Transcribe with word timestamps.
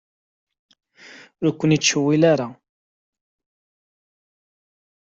Ur 1.45 1.51
ken-nettcewwil 1.53 2.21
ara. 2.31 2.47